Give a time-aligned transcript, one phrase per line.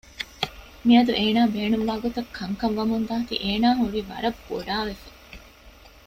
[0.85, 5.09] މިއަދު އޭނާ ބޭނުންވާ ގޮތަށް ކަންކަން ވަމުންދާތީ އޭނާ ހުރީ ވަރަށް ބޮޑާވެފަ